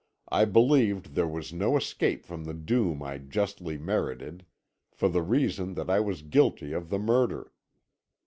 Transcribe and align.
I 0.29 0.45
believed 0.45 1.13
there 1.13 1.27
was 1.27 1.53
no 1.53 1.77
escape 1.77 2.25
from 2.25 2.45
the 2.45 2.55
doom 2.55 3.03
I 3.03 3.19
justly 3.19 3.77
merited, 3.77 4.47
for 4.91 5.07
the 5.07 5.21
reason 5.21 5.75
that 5.75 5.91
I 5.91 5.99
was 5.99 6.23
guilty 6.23 6.73
of 6.73 6.89
the 6.89 6.97
murder. 6.97 7.53